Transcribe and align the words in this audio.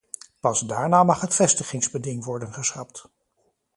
Pas 0.39 0.59
daarna 0.67 1.03
mag 1.03 1.21
het 1.21 1.35
vestigingsbeding 1.35 2.23
worden 2.23 2.53
geschrapt. 2.53 3.09